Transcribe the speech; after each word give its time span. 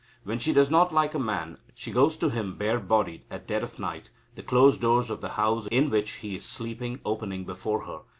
When 0.23 0.39
she 0.39 0.51
does 0.51 0.71
not 0.71 0.91
like 0.91 1.13
a 1.13 1.19
man, 1.19 1.59
she 1.75 1.91
goes 1.91 2.17
to 2.17 2.29
him 2.29 2.57
bare 2.57 2.79
bodied 2.79 3.21
at 3.29 3.45
dead 3.45 3.61
of 3.61 3.77
night, 3.77 4.09
the 4.33 4.41
closed 4.41 4.81
doors 4.81 5.11
of 5.11 5.21
the 5.21 5.33
house 5.37 5.67
in 5.69 5.91
which 5.91 6.13
he 6.25 6.37
is 6.37 6.43
sleeping 6.43 6.99
opening 7.05 7.43
before 7.45 7.81
her. 7.85 7.99